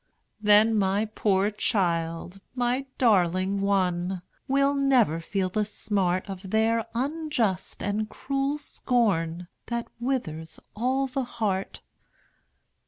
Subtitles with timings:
[0.41, 7.83] Then my poor child, my darling one, Will never feel the smart Of their unjust
[7.83, 11.81] and cruel scorn, That withers all the heart.